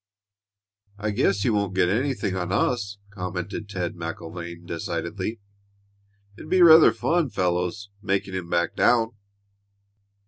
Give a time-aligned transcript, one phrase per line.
[0.97, 5.39] "I guess he won't get anything on us," commented Ted MacIlvaine, decidedly.
[6.35, 9.11] "It'll be rather fun, fellows, making him back down."